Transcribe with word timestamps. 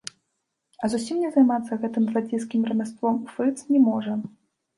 А 0.77 0.85
зусім 0.93 1.19
не 1.23 1.29
займацца 1.35 1.77
гэтым 1.83 2.03
зладзейскім 2.07 2.65
рамяством 2.71 3.21
фрыц 3.35 3.53
не 3.71 3.85
можа. 3.87 4.19